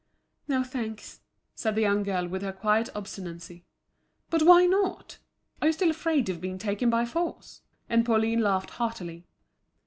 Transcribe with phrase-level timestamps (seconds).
[0.47, 1.19] "No, thanks,"
[1.53, 3.65] said the young girl with her quiet obstinacy.
[4.31, 5.19] "But why not?
[5.61, 9.27] Are you still afraid of being taken by force?" And Pauline laughed heartily.